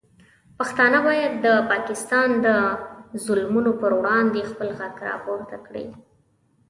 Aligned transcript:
پښتانه 0.57 0.97
باید 1.07 1.33
د 1.45 1.47
پاکستان 1.71 2.29
د 2.45 2.47
ظلمونو 3.25 3.71
پر 3.81 3.91
وړاندې 3.99 4.47
خپل 4.51 4.69
غږ 4.79 4.95
راپورته 5.09 5.55
کړي. 5.67 5.85